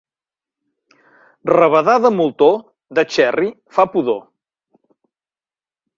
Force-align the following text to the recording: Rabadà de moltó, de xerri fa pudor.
Rabadà 1.51 1.95
de 2.07 2.11
moltó, 2.21 2.49
de 3.01 3.07
xerri 3.17 3.53
fa 3.77 3.89
pudor. 3.93 4.21